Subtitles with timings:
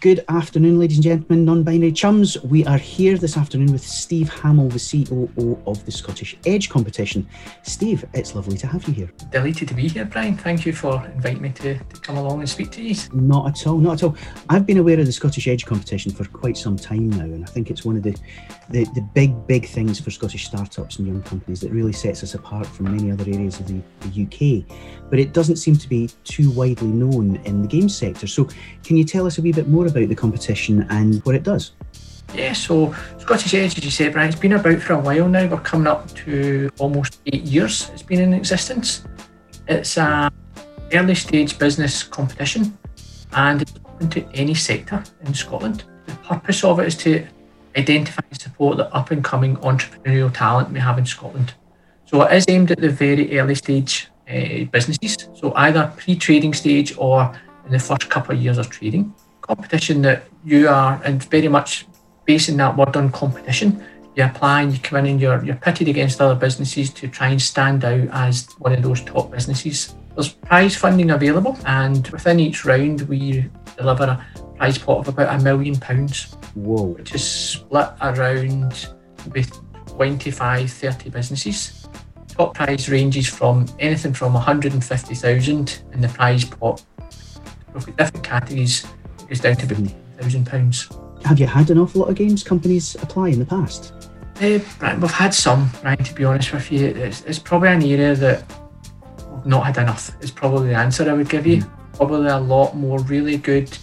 [0.00, 2.40] Good afternoon, ladies and gentlemen, non binary chums.
[2.44, 7.26] We are here this afternoon with Steve Hamill, the COO of the Scottish Edge competition.
[7.64, 9.10] Steve, it's lovely to have you here.
[9.32, 10.36] Delighted to be here, Brian.
[10.36, 12.94] Thank you for inviting me to, to come along and speak to you.
[13.12, 14.16] Not at all, not at all.
[14.48, 17.48] I've been aware of the Scottish Edge competition for quite some time now, and I
[17.48, 18.16] think it's one of the,
[18.70, 22.34] the, the big, big things for Scottish startups and young companies that really sets us
[22.34, 24.64] apart from many other areas of the, the UK.
[25.10, 28.28] But it doesn't seem to be too widely known in the games sector.
[28.28, 28.48] So,
[28.84, 31.72] can you tell us a wee bit more about the competition and what it does?
[32.34, 35.46] Yeah, so Scottish Edge, as you said, Brian, it's been about for a while now.
[35.46, 39.04] We're coming up to almost eight years it's been in existence.
[39.66, 40.30] It's a
[40.92, 42.76] early stage business competition
[43.32, 45.84] and it's open to any sector in Scotland.
[46.06, 47.26] The purpose of it is to
[47.76, 51.54] identify and support the up and coming entrepreneurial talent we have in Scotland.
[52.06, 56.54] So it is aimed at the very early stage uh, businesses, so either pre trading
[56.54, 57.34] stage or
[57.66, 59.14] in the first couple of years of trading
[59.48, 61.86] competition that you are, and very much
[62.26, 63.82] basing that word on competition.
[64.14, 67.28] You apply and you come in and you're, you're pitted against other businesses to try
[67.28, 69.94] and stand out as one of those top businesses.
[70.14, 75.40] There's prize funding available, and within each round, we deliver a prize pot of about
[75.40, 76.36] a million pounds.
[76.54, 76.82] Whoa.
[76.82, 78.88] Which is split around
[79.32, 79.50] with
[79.86, 81.88] 25, 30 businesses.
[82.28, 86.84] Top prize ranges from anything from 150,000 in the prize pot.
[87.72, 88.86] We've got Different categories
[89.28, 90.88] is down to about thousand pounds.
[91.24, 93.92] Have you had an awful lot of games companies apply in the past?
[94.40, 94.60] Uh,
[95.00, 96.02] we've had some, right?
[96.04, 98.44] To be honest with you, it's, it's probably an area that
[99.30, 100.10] we've not had enough.
[100.22, 101.58] Is probably the answer I would give you.
[101.58, 101.94] Mm.
[101.94, 103.76] Probably a lot more really good,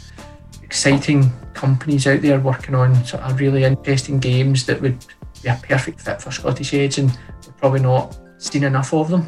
[0.64, 5.06] exciting companies out there working on sort of really interesting games that would
[5.44, 7.10] be a perfect fit for Scottish Edge, and
[7.46, 9.28] we've probably not seen enough of them.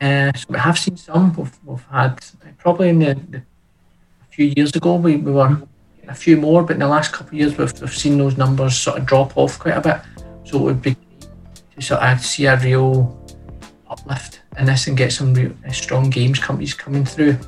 [0.00, 1.34] Uh, so we have seen some.
[1.34, 2.24] We've, we've had
[2.58, 3.42] probably in the, the
[4.36, 4.96] few years ago.
[4.96, 5.62] We, we were
[6.08, 8.76] a few more, but in the last couple of years, we've, we've seen those numbers
[8.76, 9.96] sort of drop off quite a bit.
[10.44, 10.94] So it would be
[11.74, 13.18] to sort of see a real
[13.88, 17.38] uplift in this and get some real uh, strong games companies coming through.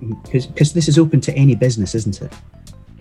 [0.00, 2.32] Because this is open to any business, isn't it?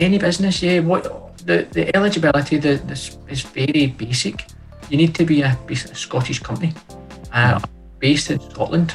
[0.02, 0.80] Any business, yeah.
[0.80, 4.46] What the, the eligibility the, this is very basic.
[4.90, 6.74] You need to be a, a Scottish company
[7.32, 7.62] uh,
[8.00, 8.94] based in Scotland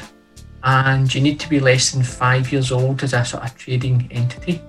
[0.63, 4.07] and you need to be less than five years old as a sort of trading
[4.11, 4.61] entity.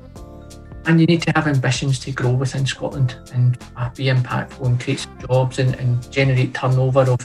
[0.87, 4.81] And you need to have ambitions to grow within Scotland and uh, be impactful and
[4.81, 7.21] create jobs and, and generate turnover of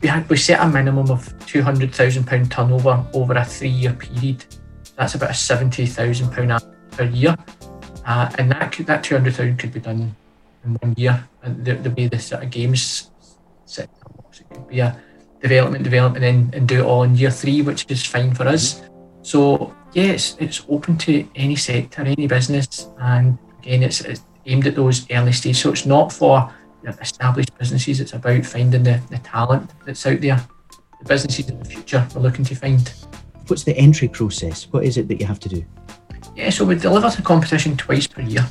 [0.00, 3.68] we had we set a minimum of two hundred thousand pound turnover over a three
[3.68, 4.44] year period.
[4.96, 7.36] That's about a seventy thousand pound per year,
[8.06, 10.14] uh, and that could, that two hundred thousand could be done
[10.64, 11.28] in one year.
[11.42, 13.10] And the, the way the sort of games
[13.66, 14.98] set up, it could be a
[15.40, 18.82] development, development, and, and do it all in year three, which is fine for us.
[19.22, 24.66] So yeah, it's, it's open to any sector, any business, and again, it's, it's aimed
[24.66, 25.56] at those early stage.
[25.56, 26.52] So it's not for
[27.00, 28.00] established businesses.
[28.00, 30.40] It's about finding the, the talent that's out there,
[31.00, 32.92] the businesses in the future we're looking to find.
[33.46, 34.68] What's the entry process?
[34.70, 35.64] What is it that you have to do?
[36.36, 38.46] Yeah, so we deliver the competition twice per year.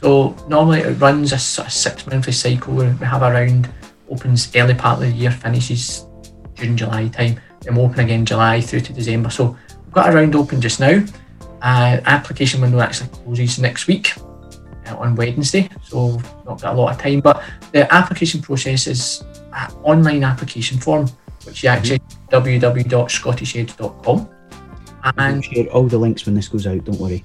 [0.00, 3.68] So normally it runs a sort of six monthly cycle where we have a round,
[4.10, 6.06] opens early part of the year, finishes
[6.54, 7.40] June, July time.
[7.66, 9.30] We'll open again July through to December.
[9.30, 11.04] So we've got a round open just now.
[11.62, 14.12] Uh, application window actually closes next week
[14.86, 17.20] uh, on Wednesday, so not got a lot of time.
[17.20, 17.42] But
[17.72, 21.08] the application process is an online application form,
[21.44, 22.30] which you actually mm-hmm.
[25.18, 26.82] And share all the links when this goes out.
[26.84, 27.22] Don't worry.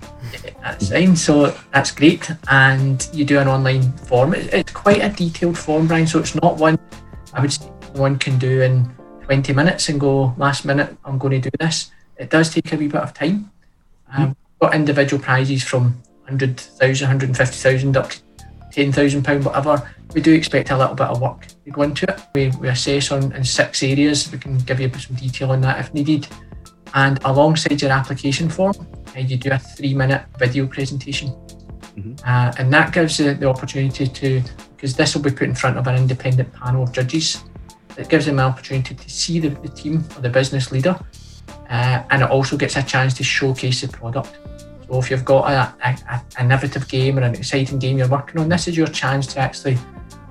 [0.62, 1.16] That's fine.
[1.16, 2.30] So that's great.
[2.50, 4.34] And you do an online form.
[4.34, 6.06] It's quite a detailed form, Brian.
[6.06, 6.78] So it's not one
[7.34, 8.90] I would say one can do in
[9.30, 11.92] 20 minutes and go last minute i'm going to do this.
[12.18, 13.52] It does take a wee bit of time.
[14.12, 14.36] Um, mm.
[14.60, 18.20] got individual prizes from 100000 150000 up to
[18.72, 19.88] 10000 pound whatever.
[20.16, 22.20] We do expect a little bit of work to go into it.
[22.34, 24.32] We, we assess on in six areas.
[24.32, 26.28] We can give you some detail on that if needed.
[26.96, 28.74] And alongside your application form
[29.16, 31.30] uh, you do a three minute video presentation.
[31.30, 32.14] Mm-hmm.
[32.26, 34.42] uh, and that gives you the opportunity to
[34.76, 37.44] because this will be put in front of an independent panel of judges
[38.00, 41.00] it gives them an opportunity to see the, the team or the business leader,
[41.70, 44.38] uh, and it also gets a chance to showcase the product.
[44.88, 48.68] So if you've got a, innovative game or an exciting game you're working on, this
[48.68, 49.78] is your chance to actually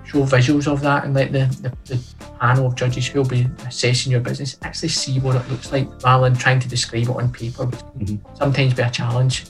[0.04, 2.02] show visuals of that and let the, the, the
[2.40, 5.86] panel of judges who will be assessing your business actually see what it looks like
[6.02, 8.34] rather than trying to describe it on paper, which mm-hmm.
[8.34, 9.44] sometimes be a challenge.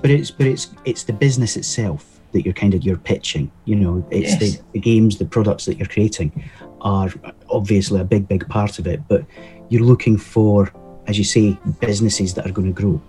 [0.00, 3.52] But it's but it's it's the business itself that you're kind of you're pitching.
[3.66, 4.38] You know, it's yes.
[4.38, 7.12] the, the games, the products that you're creating are
[7.50, 9.24] obviously a big, big part of it, but
[9.68, 10.72] you're looking for,
[11.06, 13.00] as you say, businesses that are going to grow.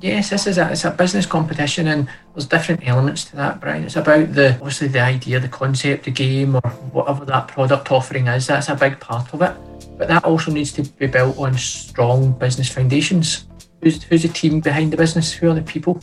[0.00, 3.84] Yes, this is a, it's a business competition and there's different elements to that, Brian.
[3.84, 6.62] It's about the obviously the idea, the concept, the game or
[6.92, 8.46] whatever that product offering is.
[8.46, 9.54] That's a big part of it.
[9.98, 13.44] But that also needs to be built on strong business foundations.
[13.82, 15.32] Who's, who's the team behind the business?
[15.32, 16.00] Who are the people?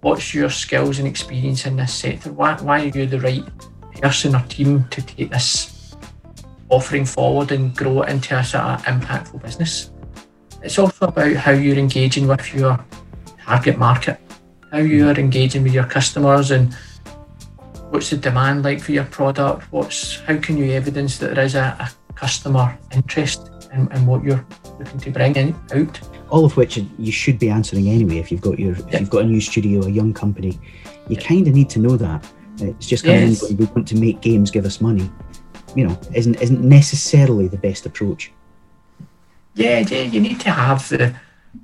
[0.00, 2.32] What's your skills and experience in this sector?
[2.32, 3.44] Why, why are you the right
[4.00, 5.75] person or team to take this
[6.68, 9.90] offering forward and grow it into a sort of impactful business?
[10.62, 12.84] It's also about how you're engaging with your
[13.44, 14.20] target market,
[14.72, 14.88] how mm.
[14.88, 16.74] you are engaging with your customers and
[17.90, 21.54] what's the demand like for your product, what's how can you evidence that there is
[21.54, 24.44] a, a customer interest in, in, what you're
[24.78, 26.00] looking to bring in out.
[26.30, 29.22] All of which you should be answering anyway if you've got your if you've got
[29.22, 30.58] a new studio, a young company.
[31.08, 32.26] You kind of need to know that.
[32.58, 33.48] It's just coming yes.
[33.48, 35.08] in we want to make games give us money.
[35.74, 38.32] You know, isn't isn't necessarily the best approach.
[39.54, 41.14] Yeah, yeah, you need to have the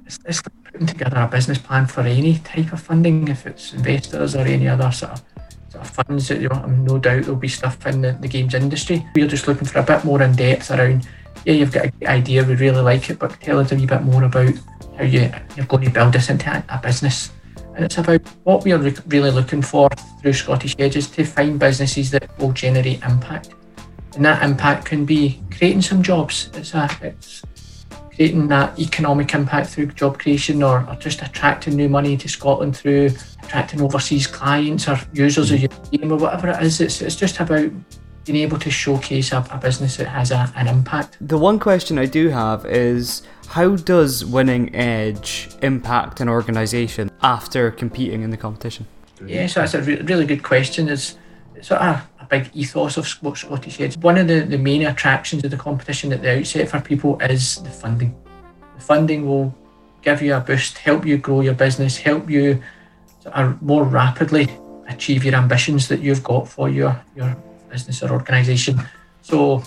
[0.07, 4.41] it's, putting together a business plan for any type of funding, if it's investors or
[4.41, 5.23] any other sort of,
[5.69, 8.55] sort of funds that you know, no doubt there'll be stuff in the, the games
[8.55, 9.07] industry.
[9.15, 11.07] We're just looking for a bit more in depth around,
[11.45, 13.87] yeah, you've got a good idea, we really like it, but tell us a wee
[13.87, 14.55] bit more about
[14.97, 17.31] how you, you're going to build this into a, a business.
[17.75, 19.89] And it's about what we are re- really looking for
[20.21, 23.55] through Scottish Edges to find businesses that will generate impact.
[24.15, 26.51] And that impact can be creating some jobs.
[26.55, 27.43] It's a, it's
[28.15, 32.77] creating that economic impact through job creation or, or just attracting new money to Scotland
[32.77, 33.11] through
[33.43, 35.63] attracting overseas clients or users of mm.
[35.93, 36.81] your game or whatever it is.
[36.81, 37.71] It's, it's just about
[38.25, 41.17] being able to showcase a, a business that has a, an impact.
[41.21, 47.71] The one question I do have is how does winning Edge impact an organisation after
[47.71, 48.87] competing in the competition?
[49.27, 50.89] Yeah, so that's a re- really good question.
[50.89, 51.17] It's
[51.63, 53.99] sort of big ethos of Scottish Edge.
[53.99, 57.63] One of the, the main attractions of the competition at the outset for people is
[57.63, 58.17] the funding.
[58.77, 59.55] The funding will
[60.01, 62.63] give you a boost, help you grow your business, help you
[63.27, 64.49] uh, more rapidly
[64.89, 67.37] achieve your ambitions that you've got for your, your
[67.71, 68.81] business or organisation.
[69.21, 69.63] So,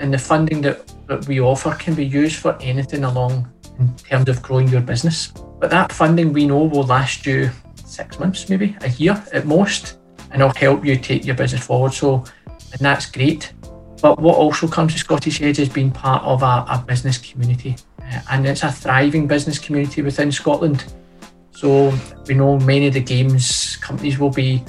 [0.00, 3.48] and the funding that, that we offer can be used for anything along
[3.78, 5.28] in terms of growing your business.
[5.60, 7.50] But that funding we know will last you
[7.84, 9.97] six months, maybe a year at most
[10.30, 11.92] and it'll help you take your business forward.
[11.92, 12.24] So,
[12.72, 13.52] and that's great.
[14.00, 17.76] But what also comes to Scottish Edge is being part of a, a business community,
[18.00, 20.84] uh, and it's a thriving business community within Scotland.
[21.50, 21.92] So
[22.26, 24.62] we know many of the games companies will be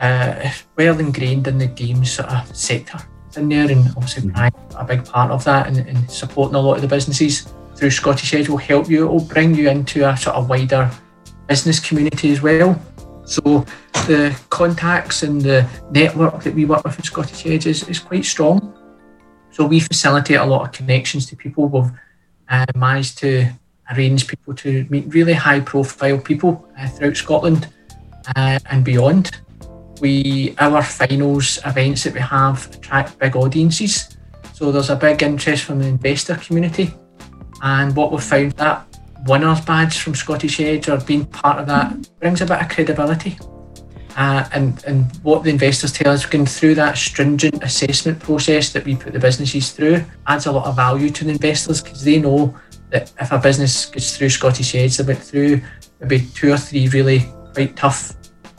[0.00, 2.98] uh, well ingrained in the games sort of sector
[3.36, 4.76] in there, and obviously mm-hmm.
[4.76, 8.34] a big part of that, and, and supporting a lot of the businesses through Scottish
[8.34, 9.04] Edge will help you.
[9.04, 10.90] It will bring you into a sort of wider
[11.46, 12.80] business community as well.
[13.30, 13.64] So
[14.08, 18.24] the contacts and the network that we work with in Scottish Edge is, is quite
[18.24, 18.76] strong.
[19.52, 21.68] So we facilitate a lot of connections to people.
[21.68, 21.92] We've
[22.48, 23.46] uh, managed to
[23.92, 27.68] arrange people to meet really high profile people uh, throughout Scotland
[28.34, 29.40] uh, and beyond.
[30.00, 34.16] We our finals events that we have attract big audiences.
[34.54, 36.92] So there's a big interest from the investor community.
[37.62, 38.89] And what we've found that
[39.26, 43.38] winners badge from Scottish Edge or being part of that brings a bit of credibility.
[44.16, 48.84] Uh, and, and what the investors tell us, going through that stringent assessment process that
[48.84, 52.18] we put the businesses through adds a lot of value to the investors because they
[52.18, 52.54] know
[52.90, 55.60] that if a business gets through Scottish Edge, they went through
[56.00, 57.24] maybe two or three really
[57.54, 58.14] quite tough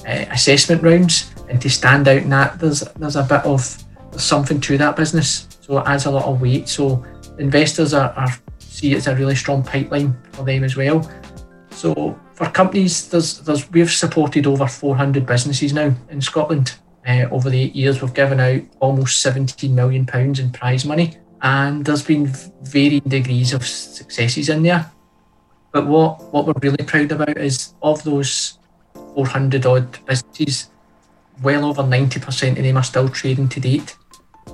[0.07, 3.77] uh, assessment rounds, and to stand out in that, there's there's a bit of
[4.17, 6.69] something to that business, so it adds a lot of weight.
[6.69, 7.05] So
[7.37, 8.31] investors are, are
[8.71, 11.09] see it's a really strong pipeline for them as well.
[11.71, 16.75] So for companies, there's there's we've supported over 400 businesses now in Scotland.
[17.07, 21.17] Uh, over the eight years, we've given out almost 17 million pounds in prize money,
[21.41, 22.27] and there's been
[22.61, 24.89] varying degrees of successes in there.
[25.71, 28.59] But what what we're really proud about is of those
[29.15, 30.69] 400 odd businesses,
[31.41, 33.97] well over 90% of them are still trading to date,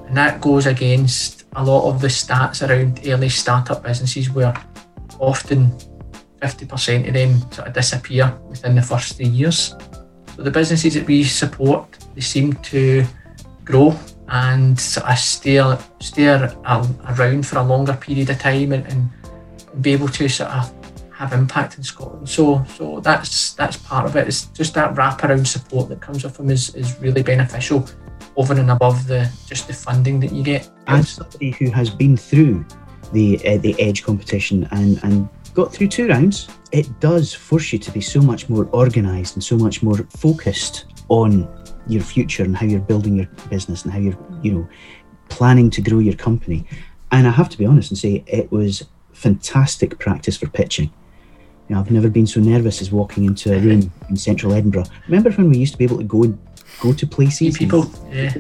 [0.06, 4.54] and that goes against a lot of the stats around early startup businesses where
[5.20, 5.72] often
[6.42, 9.76] 50% of them sort of disappear within the first three years.
[10.36, 13.04] So the businesses that we support, they seem to
[13.66, 13.98] grow
[14.30, 19.10] and sort of stay, stay around for a longer period of time and, and
[19.82, 20.72] be able to sort of
[21.12, 22.30] have impact in Scotland.
[22.30, 24.28] So so that's that's part of it.
[24.28, 27.88] It's just that wraparound support that comes with them is, is really beneficial
[28.38, 30.70] over and above the just the funding that you get.
[30.88, 32.65] As somebody who has been through
[33.12, 37.79] the uh, the Edge competition and and got through two rounds, it does force you
[37.79, 41.48] to be so much more organised and so much more focused on
[41.88, 44.70] your future and how you're building your business and how you're you know
[45.29, 46.65] planning to grow your company.
[47.12, 50.91] And I have to be honest and say it was fantastic practice for pitching
[51.67, 54.86] You know, I've never been so nervous as walking into a room in central Edinburgh.
[55.08, 56.38] Remember when we used to be able to go and
[56.80, 57.58] go to places?
[57.58, 58.34] People, yeah.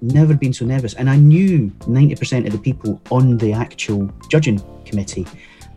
[0.00, 4.08] Never been so nervous, and I knew ninety percent of the people on the actual
[4.28, 5.26] judging committee,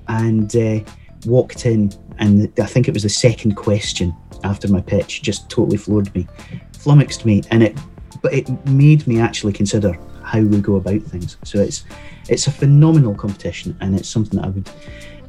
[0.08, 0.80] and uh,
[1.26, 5.78] walked in, and I think it was the second question after my pitch just totally
[5.78, 6.28] floored me,
[6.74, 7.78] flummoxed me, and it,
[8.22, 11.38] but it made me actually consider how we go about things.
[11.44, 11.86] So it's
[12.30, 14.70] it's a phenomenal competition, and it's something that I would.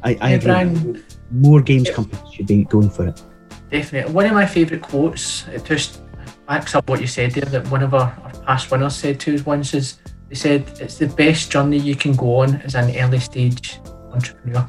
[0.05, 0.51] I, I Yeah, agree.
[0.51, 3.23] Brian, More games companies should be going for it.
[3.71, 4.13] Definitely.
[4.13, 6.03] One of my favourite quotes, it just
[6.47, 9.35] backs up what you said there, that one of our, our past winners said to
[9.35, 12.95] us once is they said it's the best journey you can go on as an
[12.97, 13.81] early stage
[14.13, 14.67] entrepreneur.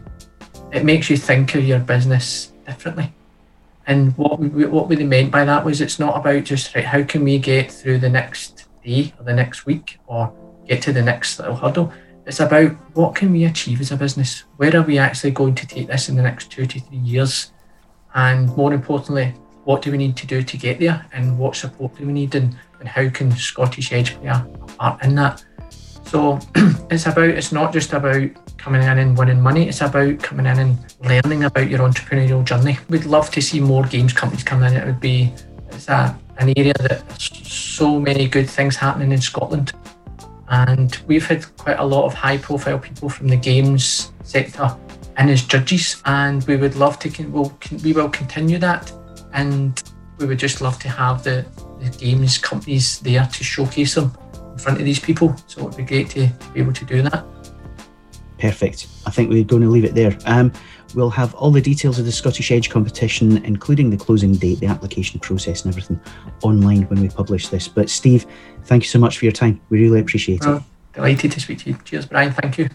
[0.71, 3.13] It makes you think of your business differently.
[3.85, 7.03] And what we, what we meant by that was it's not about just right, how
[7.03, 10.33] can we get through the next day or the next week or
[10.67, 11.91] get to the next little hurdle.
[12.25, 14.45] It's about what can we achieve as a business?
[14.55, 17.51] Where are we actually going to take this in the next two to three years?
[18.13, 19.33] and more importantly,
[19.65, 22.35] what do we need to do to get there, and what support do we need,
[22.35, 25.43] and, and how can Scottish Edge play a, part in that?
[26.05, 26.39] So
[26.91, 29.67] it's about it's not just about coming in and winning money.
[29.67, 32.77] It's about coming in and learning about your entrepreneurial journey.
[32.89, 34.73] We'd love to see more games companies come in.
[34.73, 35.33] It would be
[35.71, 39.73] it's a, an area that so many good things happening in Scotland,
[40.49, 44.75] and we've had quite a lot of high-profile people from the games sector
[45.17, 47.53] and as judges, and we would love to we'll,
[47.83, 48.91] we will continue that,
[49.33, 49.81] and
[50.17, 51.45] we would just love to have the,
[51.79, 54.15] the games companies there to showcase them
[54.51, 55.35] in front of these people.
[55.47, 57.25] So it would be great to be able to do that.
[58.39, 58.87] Perfect.
[59.05, 60.17] I think we're going to leave it there.
[60.25, 60.51] Um,
[60.95, 64.67] we'll have all the details of the Scottish Edge competition, including the closing date, the
[64.67, 65.99] application process, and everything
[66.43, 67.67] online when we publish this.
[67.67, 68.25] But Steve,
[68.65, 69.61] thank you so much for your time.
[69.69, 70.63] We really appreciate it.
[70.93, 71.77] Delighted to speak to you.
[71.85, 72.31] Cheers, Brian.
[72.33, 72.69] Thank you.